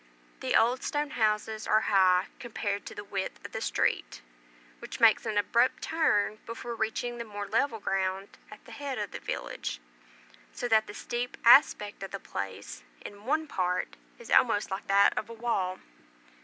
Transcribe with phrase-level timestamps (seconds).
[0.39, 4.23] The old stone houses are high compared to the width of the street,
[4.79, 9.11] which makes an abrupt turn before reaching the more level ground at the head of
[9.11, 9.79] the village,
[10.53, 15.15] so that the steep aspect of the place, in one part, is almost like that
[15.15, 15.77] of a wall.